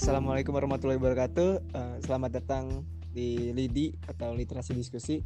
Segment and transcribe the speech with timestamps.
[0.00, 1.76] Assalamualaikum warahmatullahi wabarakatuh.
[1.76, 5.20] Uh, selamat datang di Lidi atau Literasi Diskusi.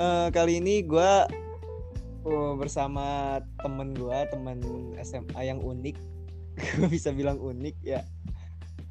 [0.00, 1.12] Uh, kali ini gue
[2.24, 4.64] uh, bersama temen gue, temen
[5.04, 6.00] SMA yang unik.
[6.80, 8.00] gue bisa bilang unik ya.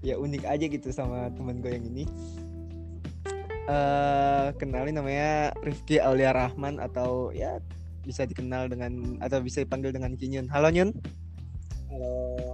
[0.05, 2.05] Ya unik aja gitu sama temen gue yang ini.
[3.65, 7.57] Uh, kenalin namanya Rifki Aulia Rahman atau ya
[8.05, 10.45] bisa dikenal dengan atau bisa dipanggil dengan Kinyun.
[10.45, 10.93] Halo Nyun.
[11.89, 12.53] Halo,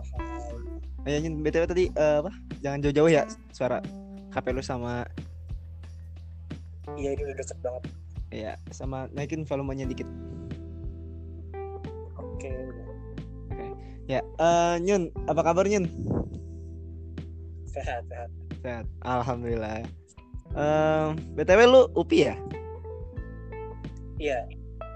[1.07, 2.31] Ya, Nyun, BTW tadi uh, apa?
[2.59, 3.23] Jangan jauh-jauh ya
[3.55, 3.79] suara
[4.35, 5.07] HP lu sama
[6.99, 7.83] Iya ini udah deket banget.
[8.27, 10.07] ya sama naikin volumenya dikit.
[12.19, 12.51] Oke.
[14.11, 15.87] Ya, eh Nyun, apa kabar Nyun?
[17.71, 18.29] Sehat sehat.
[18.59, 18.85] Sehat.
[19.03, 19.87] Alhamdulillah.
[20.55, 21.07] Eh,
[21.39, 22.35] BTW lu UPI ya?
[24.19, 24.39] Iya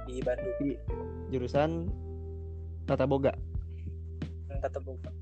[0.07, 0.55] di Bandung.
[1.31, 1.88] Jurusan
[2.83, 3.31] Tata Boga.
[4.59, 5.20] Tata buka.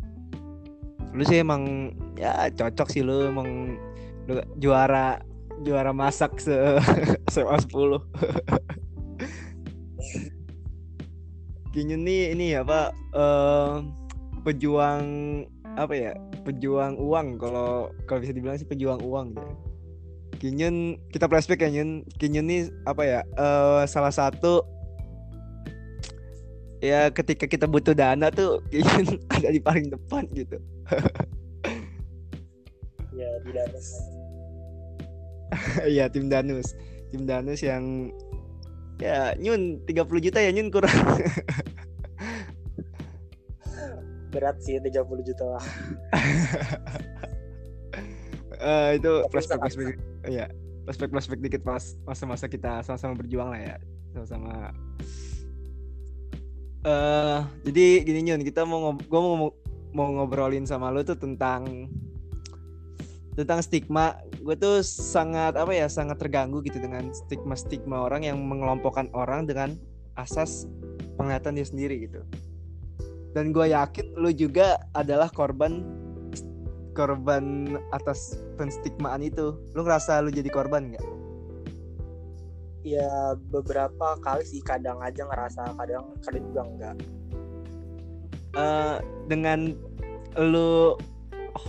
[1.14, 3.78] Lu sih emang ya cocok sih lu emang
[4.30, 5.18] lu juara
[5.66, 6.54] juara masak se
[7.34, 8.00] SMA 10.
[11.70, 13.74] Kinyun nih ini apa eh
[14.42, 15.06] pejuang
[15.78, 16.14] apa ya?
[16.46, 19.54] Pejuang uang kalau kalau bisa dibilang sih pejuang uang gitu.
[20.40, 22.08] Kinyun kita flashback ya Nyun.
[22.18, 23.20] Kinyun nih apa ya?
[23.38, 24.64] eh salah satu
[26.80, 30.58] ya ketika kita butuh dana tuh Kinyun ada di paling depan gitu.
[33.10, 33.88] Ya di Danus.
[35.92, 36.72] Iya tim Danus.
[37.12, 38.14] Tim Danus yang
[38.96, 40.96] ya Nyun 30 juta ya Nyun kurang.
[44.32, 45.66] Berat sih 30 juta lah.
[48.56, 49.98] Eh itu flashback sangat- flashback
[50.30, 50.46] ya
[50.88, 53.76] flashback flashback dikit pas masa-masa kita sama-sama berjuang lah ya
[54.12, 54.72] sama-sama
[56.80, 59.52] eh jadi gini Nyun kita mau ngob gua mau
[59.92, 61.90] mau ngobrolin sama lu tuh tentang
[63.40, 64.20] tentang stigma.
[64.44, 69.48] Gue tuh sangat apa ya sangat terganggu gitu dengan stigma stigma orang yang mengelompokkan orang
[69.48, 69.80] dengan
[70.20, 70.68] asas
[71.16, 72.22] penglihatan dia sendiri gitu.
[73.32, 75.88] Dan gue yakin lu juga adalah korban
[76.94, 79.56] korban atas penstigmaan itu.
[79.72, 81.19] Lu ngerasa lu jadi korban nggak
[82.84, 86.96] Ya beberapa kali sih kadang aja ngerasa kadang kadang juga enggak.
[88.56, 88.98] Eh,
[89.28, 89.76] dengan
[90.40, 90.96] lu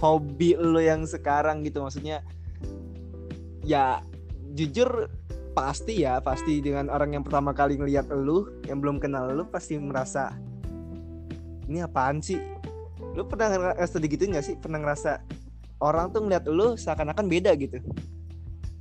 [0.00, 2.22] hobi lu yang sekarang gitu maksudnya
[3.66, 4.00] ya
[4.54, 5.10] jujur
[5.50, 9.76] pasti ya pasti dengan orang yang pertama kali ngelihat lu yang belum kenal lu pasti
[9.76, 10.30] merasa
[11.70, 12.42] ini apaan sih?
[13.14, 14.58] Lu pernah ngerasa digituin gak sih?
[14.58, 15.22] Pernah ngerasa
[15.78, 17.78] orang tuh ngeliat lu seakan-akan beda gitu?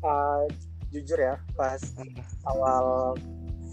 [0.01, 0.49] Uh,
[0.89, 1.79] jujur ya pas
[2.45, 3.13] awal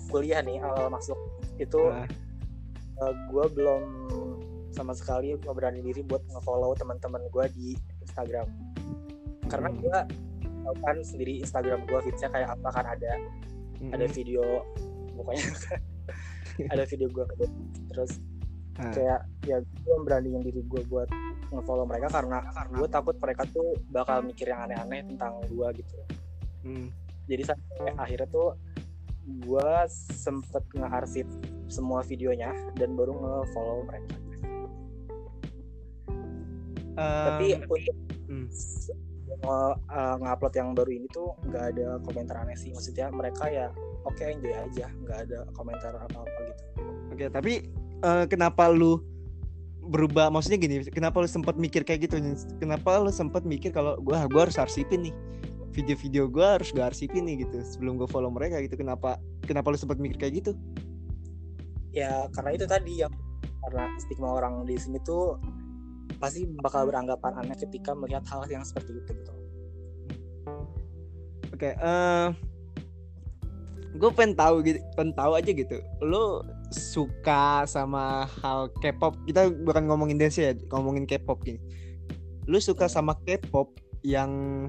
[0.08, 1.16] kuliah nih awal masuk
[1.56, 1.80] itu
[2.96, 3.82] Nah, gue belum
[4.72, 7.68] sama sekali nggak berani diri buat nge-follow teman-teman gue di
[8.00, 8.48] Instagram
[9.52, 9.80] karena Hmm.
[9.84, 9.98] gue
[10.80, 13.12] kan sendiri Instagram gue feedsnya kayak apa kan ada
[13.92, 14.64] ada video
[15.12, 15.44] pokoknya
[16.72, 17.24] ada video gue
[17.92, 18.16] terus
[18.76, 18.92] Ah.
[18.92, 21.08] kayak ya gue beraniin diri gue buat
[21.48, 22.44] nge-follow mereka karena
[22.76, 25.96] gue takut mereka tuh bakal mikir yang aneh-aneh tentang gue gitu
[26.64, 26.88] mm.
[27.26, 28.48] Jadi sampai akhirnya tuh
[29.26, 31.26] gue sempet nge-arsip
[31.66, 34.14] semua videonya dan baru nge-follow mereka
[36.96, 37.96] tapi Em, untuk
[38.32, 38.46] hmm.
[39.44, 43.68] uh, nge-upload yang baru ini tuh nggak ada komentar aneh sih maksudnya mereka ya
[44.08, 46.64] oke enjoy aja nggak ada komentar apa-apa gitu
[47.16, 47.64] Oke, tapi
[48.04, 49.00] eh, kenapa lu
[49.88, 50.28] berubah?
[50.28, 52.20] Maksudnya gini, kenapa lu sempat mikir kayak gitu?
[52.60, 55.14] Kenapa lu sempat mikir kalau gua gua harus arsipin nih
[55.76, 58.80] video-video gua harus gua arsipin nih gitu sebelum gua follow mereka gitu.
[58.80, 60.56] Kenapa kenapa lu sempat mikir kayak gitu?
[61.96, 63.12] ya karena itu tadi yang
[63.64, 65.40] karena stigma orang di sini tuh
[66.20, 69.32] pasti bakal beranggapan aneh ketika melihat hal yang seperti itu gitu
[71.56, 72.28] Oke, eh
[73.96, 75.80] gue pengen tahu gitu, pengen tahu aja gitu.
[76.04, 79.16] Lu suka sama hal K-pop?
[79.24, 81.56] Kita bukan ngomongin dance ya, ngomongin K-pop gini.
[82.44, 83.72] Lu suka sama K-pop
[84.04, 84.68] yang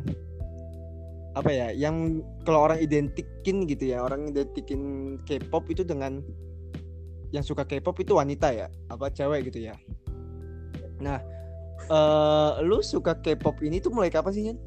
[1.38, 1.68] apa ya?
[1.72, 6.26] Yang kalau orang identikin gitu ya, orang identikin K-pop itu dengan
[7.30, 9.76] yang suka K-pop itu wanita ya, apa cewek gitu ya.
[10.98, 11.22] Nah,
[11.88, 14.60] eh lu suka K-pop ini tuh mulai kapan sih, Nyan?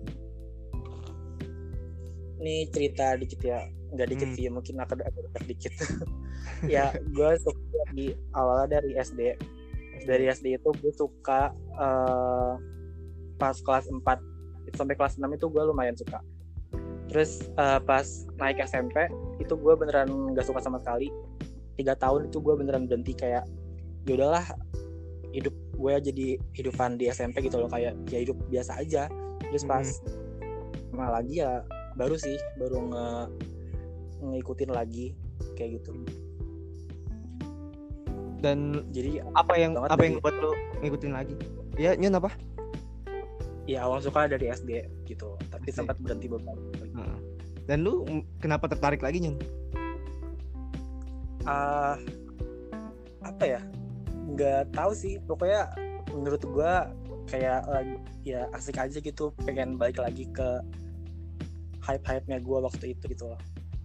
[2.41, 4.37] ini cerita dikit ya nggak dikit Hmm.
[4.39, 5.73] sih mungkin agak agak dikit
[6.75, 9.37] ya gue suka di awalnya dari SD
[10.09, 12.53] dari SD itu gue suka eh,
[13.37, 14.01] pas kelas 4
[14.73, 16.25] sampai kelas 6 itu gue lumayan suka
[17.11, 18.07] terus eh, pas
[18.39, 19.11] naik SMP
[19.43, 21.11] itu gue beneran nggak suka sama sekali.
[21.75, 23.45] Tiga tahun itu gue beneran berhenti kayak
[24.07, 24.47] ya udahlah
[25.35, 29.11] hidup gue jadi hidupan di SMP gitu loh kayak ya hidup biasa aja.
[29.51, 29.87] Terus pas
[30.95, 31.03] hmm.
[31.03, 31.67] lagi ya
[31.99, 33.07] baru sih baru nge
[34.21, 35.17] ngikutin lagi
[35.59, 35.93] kayak gitu.
[38.41, 40.15] Dan jadi apa yang apa dari...
[40.15, 40.53] yang buat lo
[40.85, 41.35] ngikutin lagi?
[41.77, 42.31] Ya nyun apa?
[43.69, 46.59] Ya awal suka dari SD gitu tapi sempat berhenti beberapa.
[47.71, 48.03] Dan lu
[48.43, 49.39] kenapa tertarik lagi nyun?
[51.47, 51.95] Uh,
[53.23, 53.61] apa ya?
[54.35, 55.23] Nggak tahu sih.
[55.23, 55.71] Pokoknya
[56.11, 56.91] menurut gua
[57.31, 57.95] kayak lagi
[58.27, 59.31] ya asik aja gitu.
[59.47, 60.67] Pengen balik lagi ke
[61.79, 63.39] hype hype nya gua waktu itu gitu loh.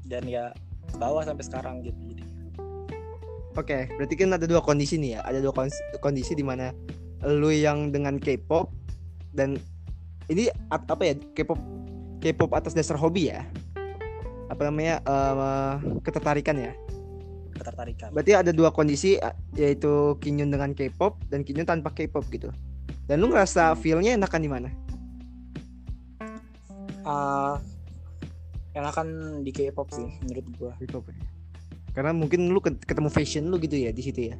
[0.10, 0.50] Dan ya
[0.98, 2.24] bawa sampai sekarang gitu jadi
[3.56, 5.20] Oke, okay, berarti kan ada dua kondisi nih ya.
[5.24, 5.56] Ada dua
[6.04, 6.76] kondisi di mana
[7.24, 8.68] lu yang dengan K-pop
[9.32, 9.56] dan
[10.28, 11.16] ini apa ya?
[11.38, 11.56] K-pop
[12.20, 13.48] K-pop atas dasar hobi ya.
[14.52, 16.72] Apa namanya uh, ketertarikan ya?
[17.56, 18.14] Ketertarikan.
[18.14, 19.18] Berarti ada dua kondisi
[19.58, 22.52] yaitu Kinyun dengan K-pop dan Kinyun tanpa K-pop gitu.
[23.06, 23.80] Dan lu ngerasa hmm.
[23.80, 24.70] feel-nya enakan di mana?
[27.06, 27.58] Uh,
[28.74, 30.74] enakan di K-pop sih menurut gua.
[30.78, 31.36] K-pop ya
[31.96, 34.38] karena mungkin lu ketemu fashion lu gitu ya di situ ya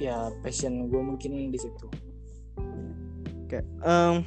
[0.00, 1.86] ya passion gue mungkin di situ
[3.46, 4.24] oke um,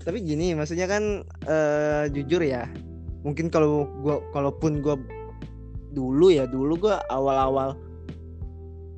[0.00, 2.64] tapi gini maksudnya kan uh, jujur ya
[3.28, 4.96] mungkin kalau gua kalaupun gua
[5.92, 7.76] dulu ya dulu gua awal-awal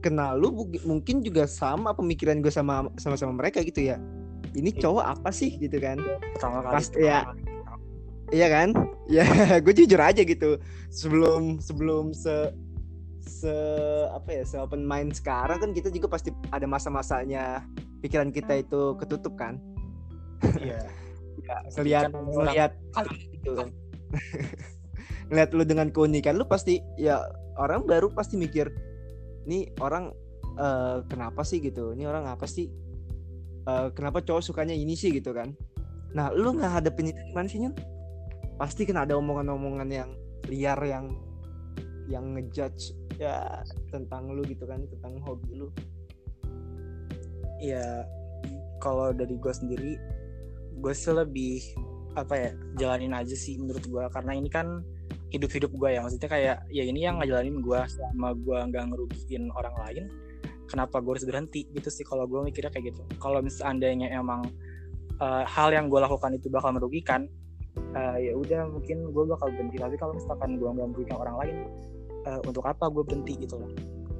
[0.01, 0.55] kenal lu
[0.87, 4.01] mungkin juga sama pemikiran gue sama sama sama mereka gitu ya
[4.57, 4.81] ini iya.
[4.81, 6.01] cowok apa sih gitu kan
[6.73, 7.29] pasti ya
[8.31, 8.71] Iya kan?
[9.11, 9.27] Ya,
[9.59, 10.63] gue jujur aja gitu.
[10.87, 12.55] Sebelum sebelum se
[13.19, 13.51] se
[14.15, 17.67] apa ya, se open mind sekarang kan kita juga pasti ada masa-masanya
[18.07, 19.59] pikiran kita itu ketutup kan?
[20.63, 20.87] Iya.
[21.43, 22.73] ya, ngelihat ngelihat
[23.35, 23.69] gitu kan.
[25.31, 27.23] ngelihat lu dengan keunikan lu pasti ya
[27.55, 28.71] orang baru pasti mikir
[29.47, 30.11] nih orang
[30.59, 31.95] uh, kenapa sih gitu?
[31.95, 32.69] Ini orang apa sih?
[33.69, 35.53] Uh, kenapa cowok sukanya ini sih gitu kan?
[36.17, 37.77] Nah, lu nggak hadapin itu sih, Nyun?
[38.61, 40.11] pasti kan ada omongan-omongan yang
[40.53, 41.17] liar yang
[42.13, 45.73] yang ngejudge ya tentang lu gitu kan tentang hobi lu
[47.57, 48.05] ya
[48.85, 49.97] kalau dari gue sendiri
[50.77, 51.73] gue sih lebih
[52.19, 54.83] apa ya jalanin aja sih menurut gue karena ini kan
[55.31, 56.01] hidup-hidup gue ya.
[56.03, 60.05] Maksudnya kayak ya ini yang ngejalanin gue sama gue nggak ngerugiin orang lain
[60.67, 61.67] kenapa gue harus berhenti?
[61.71, 63.03] Gitu sih kalau gue mikirnya kayak gitu.
[63.19, 64.47] Kalau misalnya emang
[65.23, 67.31] uh, hal yang gue lakukan itu bakal merugikan
[67.95, 69.79] uh, ya udah mungkin gue bakal berhenti.
[69.79, 71.57] Tapi kalau misalkan gue nggak merugikan orang lain
[72.27, 73.71] uh, untuk apa gue berhenti gitu loh?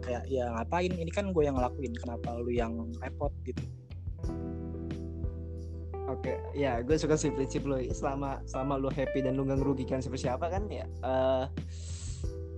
[0.01, 0.91] Kayak ya ngapain?
[0.91, 1.95] Ini kan gue yang ngelakuin.
[1.99, 3.80] Kenapa lu yang repot gitu
[6.11, 6.37] Oke, okay.
[6.59, 7.79] ya gue suka sih prinsip lo.
[7.95, 11.47] Selama selama lo happy dan lo gak ngerugikan siapa siapa kan ya, uh,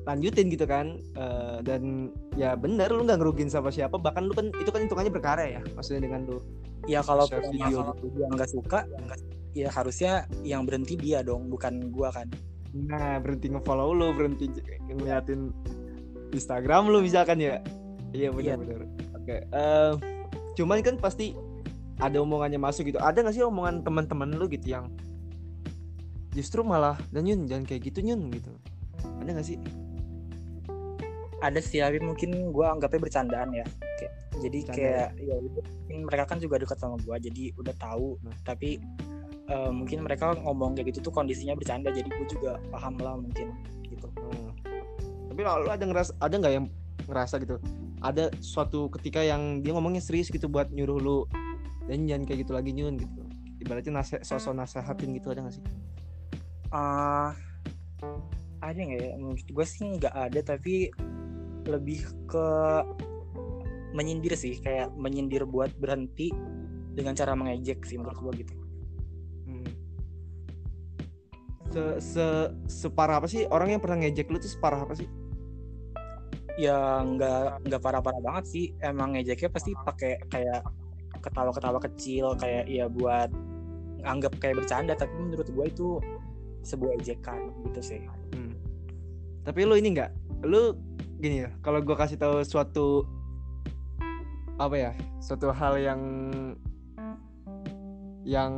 [0.09, 0.97] lanjutin gitu kan.
[1.13, 4.01] Uh, dan ya bener lo gak ngerugin siapa siapa.
[4.01, 6.41] Bahkan lo kan itu kan hitungannya berkarya ya, maksudnya dengan lo.
[6.89, 8.09] Ya kalau video gitu.
[8.17, 9.21] dia nggak suka, gak
[9.53, 12.29] ya harusnya yang berhenti dia dong bukan gua kan
[12.73, 14.49] nah berhenti ngefollow lu berhenti
[14.89, 15.53] ngeliatin
[16.33, 17.61] Instagram lu misalkan ya
[18.17, 18.89] iya benar-benar iya.
[19.13, 19.41] oke okay.
[19.53, 19.93] uh,
[20.57, 21.37] cuman kan pasti
[21.99, 22.99] ada omongannya masuk gitu.
[23.03, 24.89] Ada gak sih omongan teman-teman lu gitu yang
[26.33, 28.53] justru malah dan Yun jangan kayak gitu Yun gitu.
[29.21, 29.59] Ada gak sih?
[31.43, 33.67] Ada sih tapi mungkin gue anggapnya bercandaan ya.
[33.99, 35.37] Kayak, jadi kayak ya
[36.01, 38.17] mereka kan juga dekat sama gue jadi udah tahu.
[38.25, 38.35] Nah.
[38.47, 38.81] tapi
[39.51, 43.53] uh, mungkin mereka ngomong kayak gitu tuh kondisinya bercanda jadi gue juga paham lah mungkin
[43.87, 44.09] gitu.
[44.19, 44.51] Hmm.
[45.33, 46.67] tapi lo ada ngerasa ada nggak yang
[47.07, 47.57] ngerasa gitu?
[48.03, 51.19] Ada suatu ketika yang dia ngomongnya serius gitu buat nyuruh lu
[51.87, 53.23] dan jangan kayak gitu lagi nyun gitu.
[53.63, 55.65] Ibaratnya nase sosok nasehatin gitu ada gak sih?
[56.73, 57.31] Uh,
[58.59, 59.13] ada nggak ya?
[59.19, 60.91] Menurut gue sih nggak ada tapi
[61.69, 62.49] lebih ke
[63.95, 64.59] menyindir sih.
[64.59, 66.35] Kayak menyindir buat berhenti
[66.93, 68.55] dengan cara mengejek sih menurut gue gitu.
[71.73, 72.27] Se, se
[72.69, 73.49] separah apa sih?
[73.49, 75.09] Orang yang pernah ngejek lu tuh separah apa sih?
[76.61, 78.67] Ya nggak nggak parah-parah banget sih.
[78.85, 80.61] Emang ngejeknya pasti pakai kayak
[81.23, 83.31] ketawa-ketawa kecil kayak ya buat
[84.03, 85.89] anggap kayak bercanda tapi menurut gue itu
[86.67, 88.03] sebuah ejekan gitu sih.
[88.35, 88.55] Hmm.
[89.47, 90.11] tapi lu ini nggak?
[90.47, 90.75] Lu
[91.23, 93.07] gini ya kalau gue kasih tahu suatu
[94.59, 96.01] apa ya suatu hal yang
[98.23, 98.53] yang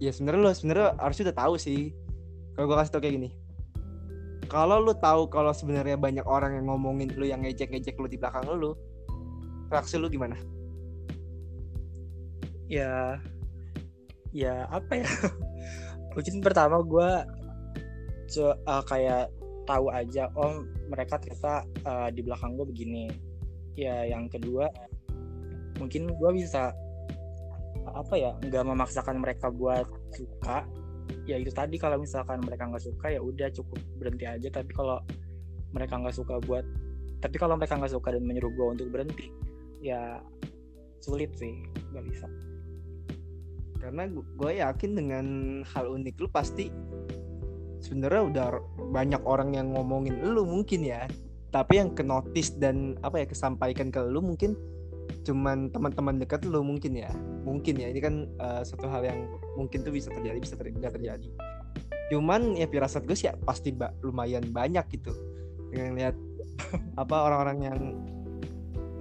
[0.00, 1.92] ya sebenarnya lo sebenarnya harus udah tahu sih.
[2.52, 3.30] Kalau gue kasih tau kayak gini
[4.52, 8.44] kalau lu tahu kalau sebenarnya banyak orang yang ngomongin lu yang ngejek-ngejek lu di belakang
[8.52, 8.76] lu
[9.72, 10.36] reaksi lu gimana
[12.72, 13.20] ya
[14.32, 15.08] ya apa ya?
[16.16, 17.10] Mungkin pertama gue
[18.40, 19.28] uh, kayak
[19.68, 23.12] tahu aja oh mereka ternyata uh, di belakang gue begini.
[23.76, 24.68] Ya yang kedua
[25.80, 26.72] mungkin gue bisa
[27.88, 29.84] apa ya nggak memaksakan mereka buat
[30.16, 30.64] suka.
[31.28, 34.48] Ya itu tadi kalau misalkan mereka nggak suka ya udah cukup berhenti aja.
[34.48, 35.00] Tapi kalau
[35.72, 36.64] mereka nggak suka buat
[37.22, 39.30] tapi kalau mereka nggak suka dan menyuruh gue untuk berhenti
[39.78, 40.18] ya
[40.98, 41.54] sulit sih
[41.94, 42.26] nggak bisa
[43.82, 45.26] karena gue yakin dengan
[45.66, 46.70] hal unik lu pasti
[47.82, 48.46] sebenarnya udah
[48.94, 51.10] banyak orang yang ngomongin lu mungkin ya.
[51.50, 54.54] Tapi yang ke notice dan apa ya kesampaikan ke lu mungkin
[55.26, 57.10] cuman teman-teman dekat lu mungkin ya.
[57.42, 59.26] Mungkin ya ini kan uh, satu hal yang
[59.58, 61.28] mungkin tuh bisa terjadi bisa ter gak terjadi.
[62.14, 65.10] Cuman ya firasat gue sih ya pasti ba lumayan banyak gitu.
[65.74, 66.14] Dengan lihat
[67.02, 67.80] apa orang-orang yang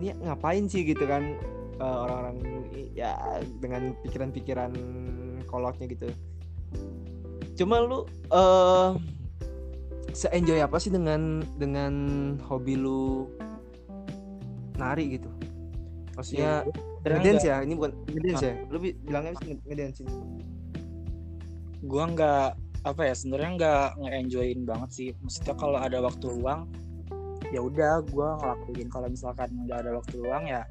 [0.02, 0.82] ini ngapain sih?
[0.82, 1.38] gitu kan
[1.82, 2.38] uh, orang-orang
[2.94, 3.18] ya
[3.58, 4.72] dengan pikiran-pikiran
[5.50, 6.14] kolotnya gitu.
[7.58, 8.96] Cuma lu uh,
[10.14, 11.94] se-enjoy apa sih dengan dengan
[12.46, 13.28] hobi lu
[14.78, 15.30] nari gitu?
[16.16, 16.64] Maksudnya
[17.04, 17.58] ya, ngedance ya?
[17.66, 18.54] Ini bukan ngedance ya?
[18.70, 20.14] Lu bilangnya bisa ngedance ini.
[21.82, 22.50] Gua nggak
[22.82, 25.10] apa ya sebenarnya nggak nge-enjoyin banget sih.
[25.22, 26.70] Maksudnya kalau ada waktu luang
[27.52, 28.88] ya udah gue ngelakuin.
[28.90, 30.64] Kalau misalkan nggak ada waktu luang ya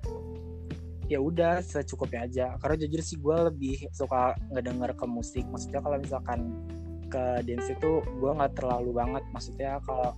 [1.10, 2.46] ya udah secukupnya aja.
[2.62, 5.42] Karena jujur sih gue lebih suka ngedenger ke musik.
[5.50, 6.54] Maksudnya kalau misalkan
[7.10, 9.26] ke dance itu gue nggak terlalu banget.
[9.34, 10.14] Maksudnya kalau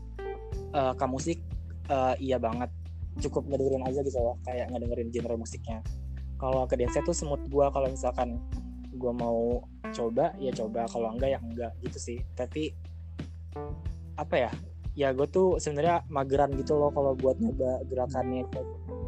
[0.76, 1.40] uh, ke musik
[1.88, 2.68] uh, iya banget.
[3.24, 5.80] Cukup ngedengerin aja gitu loh kayak ngedengerin genre musiknya.
[6.36, 8.36] Kalau ke dance itu semut gue kalau misalkan
[8.92, 9.64] gue mau
[9.96, 10.84] coba ya coba.
[10.92, 11.72] Kalau enggak ya enggak.
[11.80, 12.18] Gitu sih.
[12.36, 12.68] Tapi
[14.20, 14.52] apa ya?
[14.92, 18.44] Ya gue tuh sebenarnya mageran gitu loh kalau buat nyoba gerakannya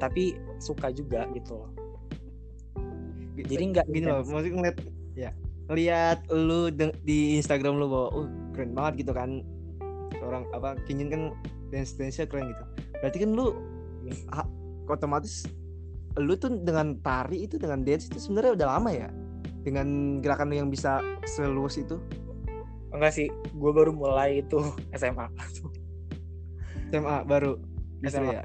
[0.05, 1.71] tapi suka juga gitu loh.
[3.41, 4.79] Jadi nggak gini loh maksudnya ngeliat
[5.17, 5.31] ya
[5.73, 6.69] ngeliat lu
[7.09, 9.41] di Instagram lu bahwa uh keren banget gitu kan.
[10.21, 11.23] Seorang apa Kinyin kan
[11.73, 12.65] dance dance keren gitu.
[13.01, 13.57] Berarti kan lu
[14.29, 14.45] ha,
[14.93, 15.49] otomatis
[16.21, 19.09] lu tuh dengan tari itu dengan dance itu sebenarnya udah lama ya?
[19.65, 21.97] Dengan gerakan lu yang bisa seluas itu?
[22.93, 24.61] Enggak sih gue baru mulai itu
[25.01, 25.27] SMA
[26.93, 27.57] SMA baru?
[28.05, 28.45] SMA ya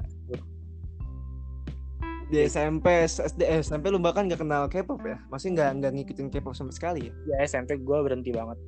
[2.30, 5.18] di SMP SD eh, SMP lu bahkan gak kenal K-pop ya?
[5.28, 7.12] Masih nggak nggak ngikutin K-pop sama sekali ya?
[7.26, 8.58] Ya SMP gue berhenti banget.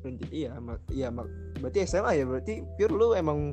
[0.00, 0.56] Berhenti iya
[0.88, 1.12] iya
[1.60, 2.24] berarti SMA ya?
[2.24, 3.52] Berarti pure lu emang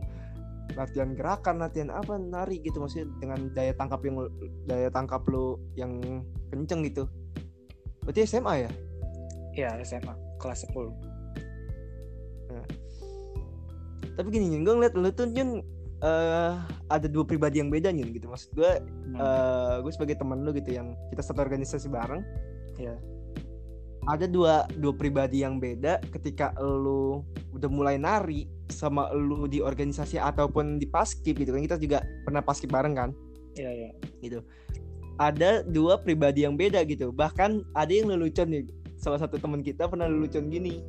[0.79, 2.79] latihan gerakan latihan apa nari gitu?
[2.79, 4.15] Maksudnya dengan daya tangkap yang
[4.63, 6.23] daya tangkap lu yang
[6.55, 7.03] kenceng gitu?
[8.07, 8.71] Berarti SMA ya?
[9.59, 10.87] Iya SMA kelas 10
[12.49, 12.65] nah.
[14.15, 15.59] tapi gini gue ngeliat lu tuh Nyun
[16.03, 18.27] uh, ada dua pribadi yang beda nih gitu.
[18.31, 19.15] Maksud gue hmm.
[19.19, 22.23] uh, gue sebagai teman lu gitu yang kita satu organisasi bareng
[22.79, 22.95] ya.
[24.07, 27.21] Ada dua dua pribadi yang beda ketika lu
[27.53, 32.39] udah mulai nari sama lu di organisasi ataupun di paskib gitu kan kita juga pernah
[32.39, 33.09] paskib bareng kan?
[33.59, 33.89] Iya iya.
[34.23, 34.39] Gitu.
[35.19, 37.11] Ada dua pribadi yang beda gitu.
[37.11, 38.63] Bahkan ada yang lelucon nih.
[38.95, 40.79] Salah satu teman kita pernah lelucon gini.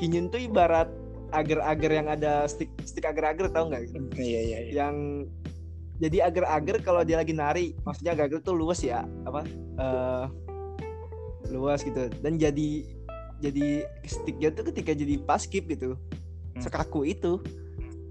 [0.00, 0.88] Kinyun tuh ibarat
[1.32, 3.98] agar-agar yang ada stick stick agar-agar tau nggak gitu?
[4.16, 4.58] Iya iya.
[4.68, 4.72] iya.
[4.84, 4.96] Yang
[5.98, 9.42] jadi agar-agar kalau dia lagi nari, maksudnya agar-agar tuh luas ya, apa?
[9.76, 10.24] Uh,
[11.50, 12.06] luas gitu.
[12.22, 12.86] Dan jadi
[13.42, 16.62] jadi sticknya tuh ketika jadi pas skip gitu, hmm.
[16.62, 17.42] sekaku itu.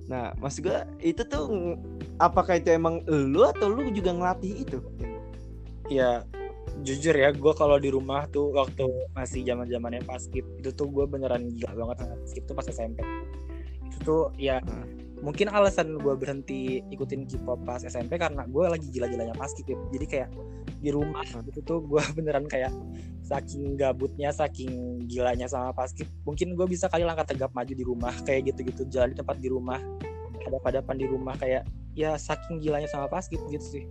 [0.07, 1.75] Nah, maksud gue itu tuh
[2.19, 4.79] apakah itu emang lu atau lu juga ngelatih itu?
[5.87, 6.23] Ya
[6.83, 11.05] jujur ya gue kalau di rumah tuh waktu masih zaman zamannya paskip itu tuh gue
[11.07, 12.99] beneran gila banget sama paskip tuh pas SMP
[13.87, 15.19] itu tuh ya hmm.
[15.25, 19.77] mungkin alasan gue berhenti ikutin K-pop pas SMP karena gue lagi gila-gilanya paskip ya.
[19.91, 20.29] jadi kayak
[20.79, 21.49] di rumah hmm.
[21.49, 22.71] itu tuh gue beneran kayak
[23.25, 28.13] saking gabutnya saking gilanya sama paskip mungkin gue bisa kali langkah tegap maju di rumah
[28.23, 29.79] kayak gitu-gitu jalan di tempat di rumah
[30.47, 33.83] ada padapan di rumah kayak ya saking gilanya sama paskip gitu sih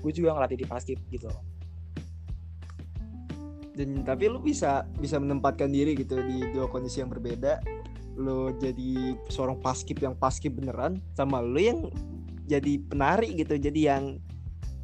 [0.00, 1.55] gue juga ngelatih di paskip gitu loh
[3.76, 7.60] dan tapi lu bisa bisa menempatkan diri gitu di dua kondisi yang berbeda.
[8.16, 11.80] Lu jadi seorang paskip yang paskip beneran sama lu yang
[12.48, 14.16] jadi penari gitu jadi yang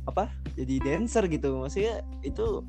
[0.04, 1.64] apa jadi dancer gitu.
[1.64, 2.60] Maksudnya itu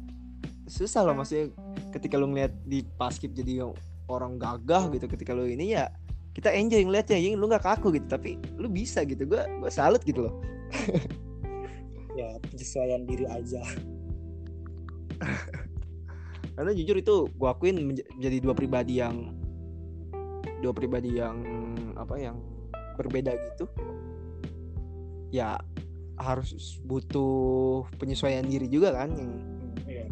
[0.71, 1.51] susah loh maksudnya
[1.91, 3.67] ketika lu ngeliat di paskip jadi
[4.07, 5.91] orang gagah gitu ketika lu ini ya
[6.31, 7.19] kita enjoy ngeliatnya.
[7.19, 9.27] Yang lu nggak kaku gitu tapi lu bisa gitu.
[9.27, 10.35] Gue gue salut gitu loh.
[12.13, 13.65] Ya penyesuaian diri aja
[16.53, 19.33] karena jujur itu gue akuin menjadi dua pribadi yang
[20.61, 21.41] dua pribadi yang
[21.97, 22.37] apa yang
[22.95, 23.65] berbeda gitu.
[25.33, 25.57] Ya
[26.21, 29.31] harus butuh penyesuaian diri juga kan yang
[29.89, 30.05] iya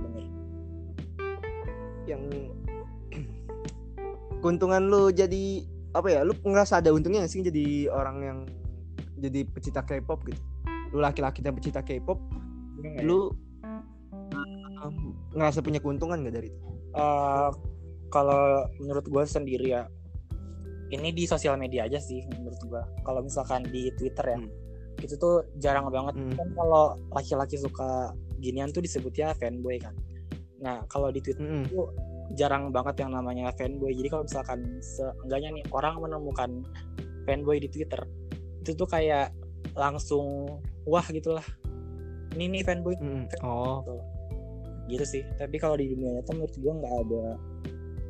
[2.10, 2.24] yang
[4.42, 5.62] keuntungan lu jadi
[5.94, 8.40] apa ya lu ngerasa ada untungnya gak sih jadi orang yang
[9.22, 10.42] jadi pecinta K-pop gitu?
[10.92, 12.18] Lu laki-laki dan pecinta K-pop
[12.82, 13.06] Gimana ya?
[14.82, 16.60] Um, ngerasa punya keuntungan gak dari itu?
[16.92, 17.50] Eh,
[18.12, 19.88] kalau menurut gue sendiri ya
[20.92, 25.08] ini di sosial media aja sih menurut gue kalau misalkan di Twitter ya Hmm.
[25.08, 26.14] itu tuh jarang banget.
[26.14, 26.36] Hmm.
[26.38, 29.96] kan kalau laki-laki suka ginian tuh disebutnya fanboy kan.
[30.62, 31.66] Nah kalau di Twitter Mm-mm.
[31.66, 31.82] itu
[32.38, 33.96] jarang banget yang namanya fanboy.
[33.98, 36.52] Jadi kalau misalkan seenggaknya nih orang menemukan
[37.26, 37.98] fanboy di Twitter
[38.62, 39.34] itu tuh kayak
[39.74, 41.46] langsung wah gitulah.
[42.38, 42.94] Ini nih fanboy.
[43.02, 43.26] Mm-mm.
[43.42, 43.82] oh.
[43.82, 44.21] Gitu
[45.06, 45.24] sih.
[45.38, 47.24] Tapi kalau di dunia nyata menurut gua nggak ada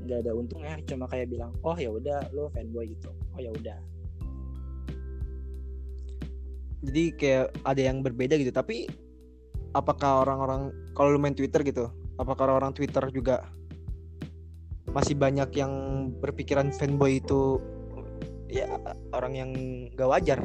[0.08, 0.74] nggak ada untungnya.
[0.86, 3.12] Cuma kayak bilang oh ya udah lo fanboy gitu.
[3.36, 3.80] Oh ya udah.
[6.82, 8.50] Jadi kayak ada yang berbeda gitu.
[8.50, 8.90] Tapi
[9.76, 11.88] apakah orang-orang kalau lu main Twitter gitu
[12.22, 13.50] apakah orang-orang Twitter juga
[14.94, 15.74] masih banyak yang
[16.22, 17.58] berpikiran fanboy itu
[18.52, 18.68] ya
[19.16, 19.52] orang yang
[19.98, 20.40] gak wajar?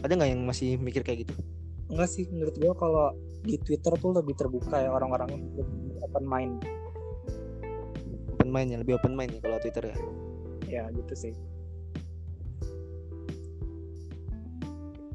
[0.00, 1.34] Ada nggak yang masih mikir kayak gitu?
[1.90, 2.24] Enggak sih.
[2.30, 3.06] Menurut gua kalau
[3.42, 6.54] di Twitter tuh lebih terbuka ya orang-orangnya lebih open mind.
[8.34, 9.96] Open mind ya lebih open mind ya kalau Twitter ya.
[10.68, 11.34] Ya gitu sih.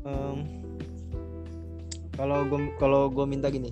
[0.04, 0.38] Em,
[2.20, 3.72] kalau gue kalau gue minta gini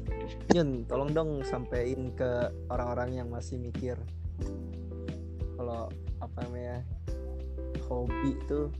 [0.55, 3.99] Yun tolong dong sampein ke orang-orang yang masih mikir
[5.59, 5.91] kalau
[6.23, 6.87] apa namanya
[7.87, 8.71] hobi itu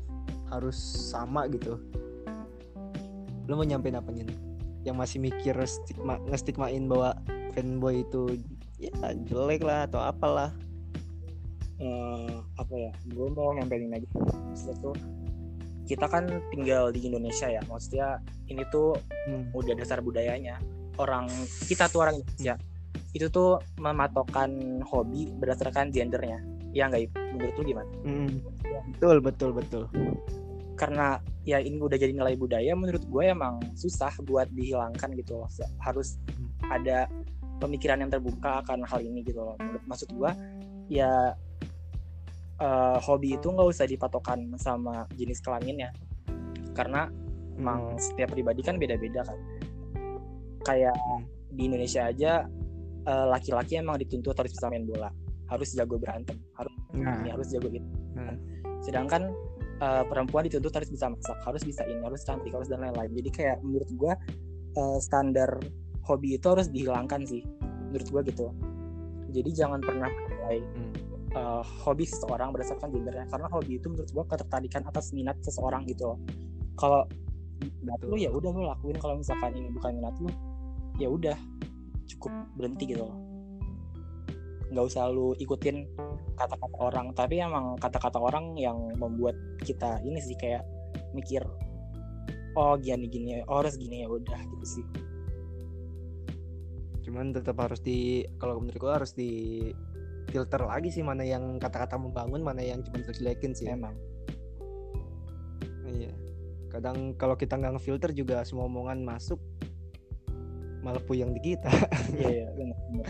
[0.52, 1.80] harus sama gitu.
[3.48, 4.51] Lo mau nyampein apa Yun
[4.82, 7.14] yang masih mikir stigma ngestigmain bahwa
[7.54, 8.40] fanboy itu
[8.82, 8.94] ya
[9.30, 10.50] jelek lah atau apalah.
[11.82, 14.94] Eh, apa ya gue mau nyampein aja maksudnya tuh
[15.90, 18.94] kita kan tinggal di Indonesia ya maksudnya ini tuh
[19.26, 19.50] Hmm.
[19.54, 20.58] udah dasar budayanya.
[20.98, 21.30] Orang
[21.70, 22.58] kita tuh orang Indonesia
[23.12, 26.42] itu tuh mematokkan hobi berdasarkan gendernya.
[26.72, 27.90] Ya nggak menurut lu gimana?
[28.08, 28.40] Mm.
[28.96, 29.84] betul betul betul
[30.82, 35.50] karena ya ini udah jadi nilai budaya menurut gue emang susah buat dihilangkan gitu loh.
[35.78, 36.18] Harus
[36.66, 37.06] ada
[37.62, 39.54] pemikiran yang terbuka akan hal ini gitu loh.
[39.62, 40.32] Menurut- maksud gue
[40.90, 41.38] ya
[42.58, 45.94] eh, hobi itu nggak usah dipatokan sama jenis kelaminnya
[46.74, 47.10] karena
[47.58, 49.38] emang setiap pribadi kan beda-beda kan.
[50.66, 51.26] Kayak Hmm.
[51.54, 52.50] di Indonesia aja
[53.02, 55.10] eh, laki-laki emang dituntut harus bisa main bola.
[55.46, 56.38] Harus jago berantem.
[56.58, 57.22] Harus nah.
[57.22, 57.82] ini harus jago itu
[58.18, 58.34] Nah.
[58.82, 59.30] sedangkan
[59.82, 63.12] eh, perempuan dituntut harus bisa masak harus bisa ini harus cantik harus dan lain-lain.
[63.18, 64.14] Jadi kayak menurut gua
[64.78, 65.58] eh, standar
[66.06, 67.42] hobi itu harus dihilangkan sih
[67.90, 68.48] menurut gua gitu.
[69.32, 70.94] Jadi jangan pernah menilai Hmm.
[71.32, 76.14] eh, hobi seseorang berdasarkan gendernya karena hobi itu menurut gua ketertarikan atas minat seseorang gitu.
[76.14, 76.20] Loh
[76.76, 77.08] kalau
[77.82, 78.98] minat lu ya udah lu lakuin.
[79.00, 80.30] Kalau misalkan ini bukan minat lu
[81.00, 81.38] ya udah
[82.12, 83.31] cukup berhenti gitu loh
[84.72, 85.84] nggak usah lu ikutin
[86.40, 87.12] kata-kata orang.
[87.12, 90.64] Tapi emang kata-kata orang yang membuat kita ini sih kayak
[91.12, 91.44] mikir
[92.56, 94.86] oh gini gini oh harus gini ya udah gitu sih.
[97.04, 99.60] Cuman tetap harus di kalau menurut gua harus di
[100.32, 103.68] filter lagi sih mana yang kata-kata membangun mana yang cuma terjelekin sih.
[103.68, 103.96] Emang.
[105.84, 106.16] Iya.
[106.72, 109.40] Kadang kalau kita nggak ngefilter juga semua omongan masuk
[110.82, 111.72] malah puyeng di kita.
[112.16, 113.08] Iya iya benar benar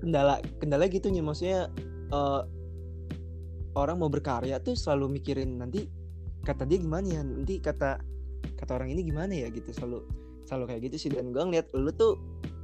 [0.00, 1.68] kendala kendala gitu nih maksudnya
[2.10, 2.42] eh,
[3.76, 5.86] orang mau berkarya tuh selalu mikirin nanti
[6.42, 8.00] kata dia gimana ya nanti kata
[8.56, 10.04] kata orang ini gimana ya gitu selalu
[10.48, 11.10] selalu kayak gitu sih.
[11.12, 12.16] Dan gue ngeliat lu tuh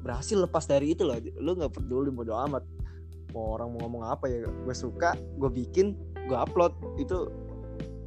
[0.03, 2.64] berhasil lepas dari itu loh lu nggak peduli bodo amat.
[3.37, 5.92] Mau orang mau ngomong apa ya gue suka gue bikin
[6.27, 7.29] gue upload itu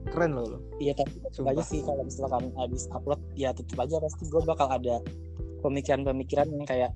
[0.10, 1.54] keren loh lo Iya tapi tetap Sumpah.
[1.54, 5.04] aja sih kalau misalkan habis upload ya tetap aja pasti gue bakal ada
[5.62, 6.92] pemikiran-pemikiran yang kayak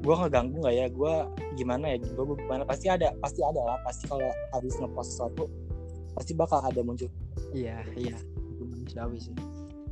[0.00, 0.86] gue ngeganggu nggak ya?
[0.88, 1.14] Gue
[1.54, 1.96] gimana ya?
[2.00, 2.62] Gue gimana?
[2.64, 3.78] Pasti ada pasti ada lah.
[3.84, 5.44] Pasti kalau habis ngepost sesuatu
[6.16, 7.08] pasti bakal ada muncul.
[7.52, 8.16] Iya iya.
[8.60, 9.34] Manusiawi sih.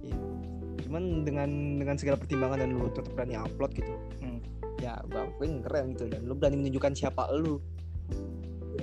[0.05, 0.17] Iya.
[0.89, 3.93] cuman dengan dengan segala pertimbangan dan lu tetap berani upload gitu
[4.25, 4.41] Hmm.
[4.81, 6.09] ya gue akuin keren gitu.
[6.09, 7.61] Dan lu berani menunjukkan siapa lu.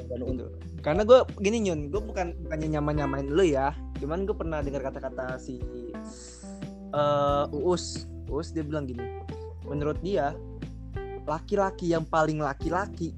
[0.06, 3.74] Dan untuk gitu karena gue gini nyun gue bukan bukannya nyaman nyamain lu ya.
[3.98, 5.58] Cuman gue pernah dengar kata-kata si
[6.94, 8.06] eh uus.
[8.30, 9.26] Uus dia bilang gini
[9.66, 10.38] menurut dia
[11.26, 13.14] laki-laki yang paling laki-laki.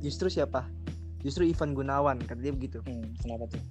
[0.00, 0.64] Justru siapa?
[1.20, 2.80] Justru Ivan Gunawan kata dia begitu.
[2.86, 3.62] Hmm, kenapa tuh?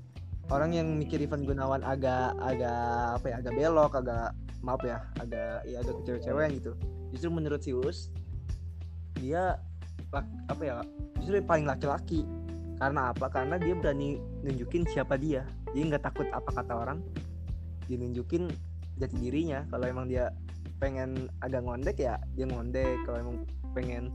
[0.50, 4.34] Orang yang mikir Ivan Gunawan agak agak apa ya agak belok agak
[4.66, 6.72] maaf ya agak ya agak kecewa-cewean gitu.
[7.14, 8.14] Justru menurut si Us
[9.18, 9.58] dia
[10.50, 10.82] apa ya
[11.22, 12.26] justru paling laki-laki.
[12.80, 13.28] Karena apa?
[13.28, 15.44] Karena dia berani nunjukin siapa dia.
[15.76, 17.04] Dia nggak takut apa kata orang.
[17.86, 18.48] Dia nunjukin
[18.98, 19.68] jati dirinya.
[19.68, 20.32] Kalau emang dia
[20.80, 23.04] pengen agak ngondek ya dia ngondek.
[23.04, 23.38] Kalau emang
[23.76, 24.12] pengen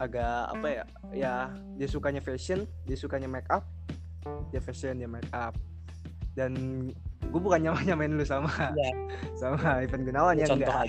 [0.00, 1.34] agak apa ya ya
[1.78, 3.62] dia sukanya fashion dia sukanya make up
[4.50, 5.54] dia fashion dia make up.
[6.32, 6.54] Dan
[7.20, 8.92] gue bukan nyamain nyamain lu sama Iya.
[9.40, 10.88] sama Ivan Gunawan ya enggak.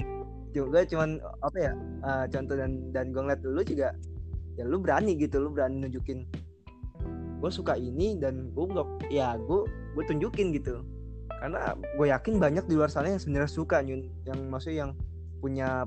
[0.53, 1.73] juga cuman apa ya
[2.05, 3.89] uh, contoh dan dan gue ngeliat lu juga
[4.53, 6.29] ya lu berani gitu lu berani nunjukin
[7.41, 10.85] gue suka ini dan gue nggak ya gue gue tunjukin gitu.
[11.43, 14.07] Karena gue yakin banyak di luar sana yang sebenarnya suka yang
[14.47, 14.91] maksudnya yang
[15.43, 15.83] punya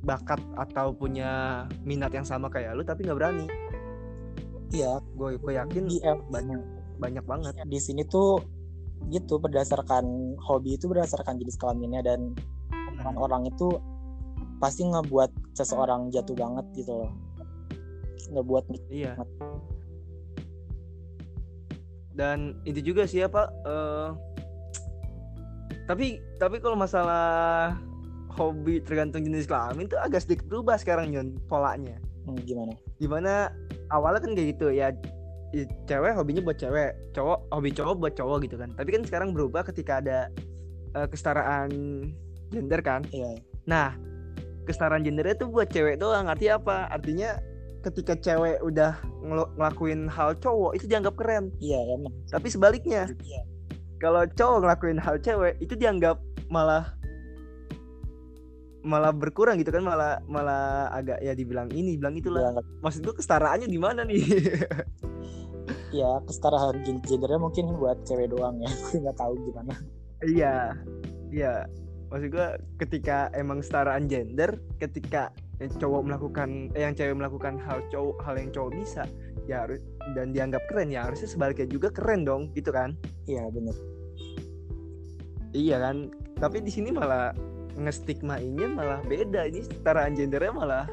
[0.00, 3.46] bakat atau punya minat yang sama kayak lu tapi nggak berani.
[4.72, 5.02] Iya.
[5.16, 6.60] Gue gue yakin di banyak
[7.00, 7.54] banyak banget.
[7.68, 8.40] Di sini tuh
[9.08, 12.36] gitu berdasarkan hobi itu berdasarkan jenis kelaminnya dan
[13.00, 13.80] orang-orang itu
[14.60, 17.12] pasti ngebuat seseorang jatuh banget gitu loh.
[18.30, 19.16] Ngebuat Iya.
[22.12, 24.08] Dan itu juga sih apa eh,
[25.88, 27.74] tapi tapi kalau masalah
[28.30, 31.98] hobi tergantung jenis kelamin tuh agak sedikit berubah sekarang Yon polanya.
[32.24, 33.50] hmm, gimana Di mana
[33.88, 34.94] awalnya kan kayak gitu ya
[35.84, 38.70] cewek hobinya buat cewek, cowok hobi cowok buat cowok gitu kan.
[38.78, 40.30] Tapi kan sekarang berubah ketika ada
[40.94, 41.70] eh, kesetaraan
[42.50, 43.02] gender kan.
[43.10, 43.34] iya
[43.66, 43.94] Nah,
[44.62, 46.30] kesetaraan gendernya tuh buat cewek doang.
[46.30, 46.76] Artinya apa?
[46.88, 47.34] Artinya
[47.82, 51.50] ketika cewek udah ngel- ngelakuin hal cowok itu dianggap keren.
[51.58, 53.42] iya emang Tapi sebaliknya, Iya.
[53.98, 56.94] kalau cowok ngelakuin hal cewek itu dianggap malah
[58.80, 62.48] malah berkurang gitu kan malah malah agak ya dibilang ini bilang itulah.
[62.48, 64.22] Dianggap- maksud gua kesetaraannya di mana nih?
[65.90, 69.74] Ya kesetaraan gen- gendernya mungkin buat cewek doang ya gue nggak tahu gimana.
[70.22, 70.54] Iya
[71.34, 71.54] iya.
[72.10, 75.30] Maksud gua ketika emang kesetaraan gender ketika
[75.62, 79.02] yang cowok melakukan eh, yang cewek melakukan hal cowok hal yang cowok bisa
[79.46, 79.82] ya harus
[80.16, 82.94] dan dianggap keren ya harusnya sebaliknya juga keren dong gitu kan?
[83.26, 83.76] Iya bener.
[85.54, 85.96] Iya kan?
[86.38, 87.34] Tapi di sini malah
[87.78, 89.46] ngestigmainya malah beda.
[89.46, 90.86] Ini kesetaraan gendernya malah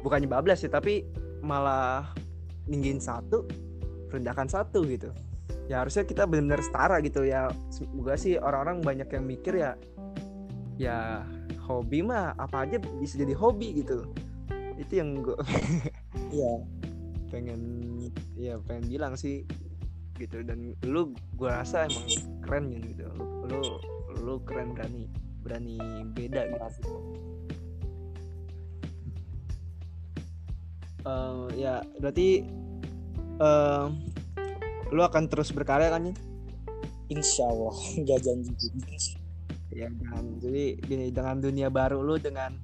[0.00, 1.02] bukannya bablas ya tapi
[1.42, 2.14] malah
[2.70, 3.46] ninggiin satu
[4.10, 5.10] rendahkan satu gitu.
[5.66, 7.50] Ya harusnya kita benar-benar setara gitu ya.
[7.74, 9.72] Semoga sih orang-orang banyak yang mikir ya
[10.76, 11.26] ya
[11.66, 14.06] hobi mah apa aja bisa jadi hobi gitu.
[14.78, 15.36] Itu yang gue
[16.36, 16.62] iya.
[17.26, 17.60] pengen
[18.38, 19.42] ya pengen bilang sih
[20.16, 20.46] gitu.
[20.46, 22.06] Dan lu gua rasa emang
[22.46, 23.04] keren gitu.
[23.18, 23.60] Lu lu,
[24.22, 25.10] lu keren berani
[25.46, 25.78] berani
[26.10, 26.98] beda gitu.
[31.06, 32.42] Eh, ya berarti
[33.38, 33.86] eh
[34.90, 36.16] lu akan terus berkarya kan Yin?
[37.06, 38.66] insya Allah nggak janji
[39.70, 42.54] ya dengan jadi gini dengan dunia baru lu dengan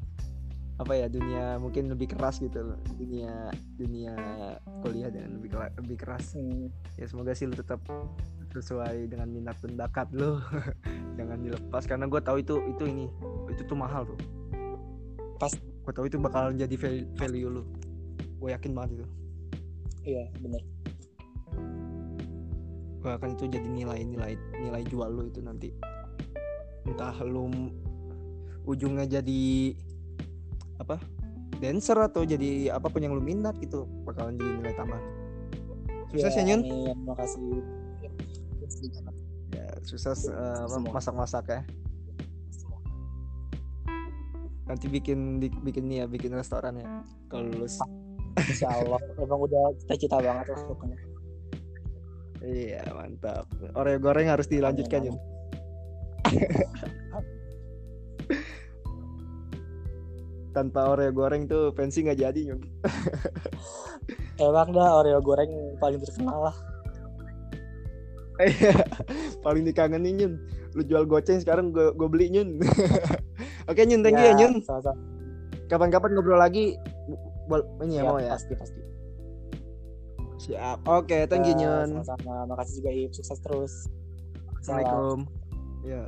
[0.81, 4.15] apa ya dunia mungkin lebih keras gitu dunia dunia
[4.83, 6.35] kuliah dengan lebih lebih keras.
[6.35, 7.79] Hmm, ya semoga sih lu tetap
[8.53, 10.37] sesuai dengan minat dan bakat lu.
[11.19, 13.07] Jangan dilepas karena gue tahu itu itu ini
[13.49, 14.19] itu tuh mahal tuh.
[15.41, 15.53] Pas.
[15.83, 17.63] gue tahu itu bakal jadi val- value lu.
[18.39, 19.07] Gue yakin banget itu.
[20.15, 20.63] Iya bener.
[23.03, 25.75] Gue akan itu jadi nilai nilai nilai jual lu itu nanti.
[26.87, 27.75] Entah m-
[28.63, 29.75] ujungnya jadi
[30.79, 31.03] apa?
[31.59, 35.01] Dancer atau jadi apa pun yang lu minat gitu bakalan jadi nilai tambah.
[36.15, 36.61] Sukses ya, Nyun.
[36.63, 36.97] amin.
[37.09, 37.82] makasih
[39.53, 41.61] ya sukses eh, masak-masak ya.
[44.67, 47.05] Nanti bikin bikin nih ya bikin restoran ya.
[47.29, 47.77] Kalau lulus.
[48.41, 50.97] Insya Allah emang udah cita-cita banget lah pokoknya.
[52.43, 53.47] Iya mantap.
[53.77, 55.19] Oreo goreng harus dilanjutkan Yun.
[60.53, 62.61] tanpa oreo goreng tuh pensi nggak jadi Yun.
[64.41, 66.57] Emang dah Oreo goreng paling terkenal lah
[69.41, 70.33] paling dikangenin Yun
[70.73, 72.59] lu jual goceng sekarang gue gue beli Yun
[73.71, 74.97] oke Yun thank you ya Yun sama-sama.
[75.69, 76.77] kapan-kapan ngobrol lagi
[77.45, 78.33] Bol ini ya mau ya?
[78.33, 78.81] pasti pasti.
[80.43, 80.87] Siap.
[80.87, 82.47] Oke thank you Ya, Yun sama-sama.
[82.51, 83.73] Makasih juga Ip sukses terus.
[84.63, 84.79] Salam.
[84.87, 85.19] assalamualaikum
[85.83, 86.03] ya